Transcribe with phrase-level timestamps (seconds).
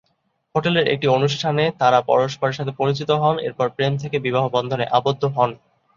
[0.55, 5.49] হোটেলের একটি অনুষ্ঠানে তারা পরস্পরের সাথে পরিচিত হন, এরপর প্রেম থেকে বিবাহ বন্ধনে আবদ্ধ হন।